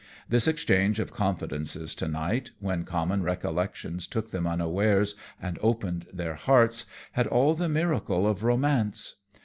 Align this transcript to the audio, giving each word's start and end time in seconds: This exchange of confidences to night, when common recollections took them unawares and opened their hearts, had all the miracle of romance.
This 0.27 0.47
exchange 0.47 0.97
of 0.99 1.11
confidences 1.11 1.93
to 1.93 2.07
night, 2.07 2.49
when 2.59 2.85
common 2.85 3.21
recollections 3.21 4.07
took 4.07 4.31
them 4.31 4.47
unawares 4.47 5.13
and 5.39 5.59
opened 5.61 6.07
their 6.11 6.33
hearts, 6.33 6.87
had 7.11 7.27
all 7.27 7.53
the 7.53 7.69
miracle 7.69 8.25
of 8.27 8.41
romance. 8.43 9.17